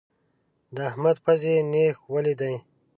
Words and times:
د 0.75 0.77
احمد 0.89 1.17
پزې 1.25 1.55
نېښ 1.71 1.97
ولی 2.13 2.33
دی. 2.41 2.55